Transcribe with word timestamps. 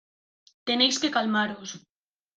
Tenéis 0.69 0.95
que 1.03 1.13
calmaros. 1.17 1.71